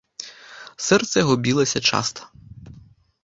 [0.85, 2.21] Сэрца яго білася часта.